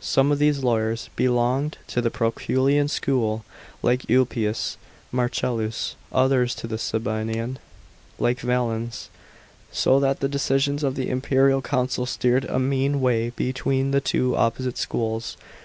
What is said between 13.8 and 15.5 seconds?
the two opposite schools.